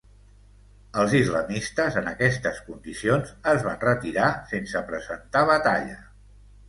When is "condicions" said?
2.69-3.35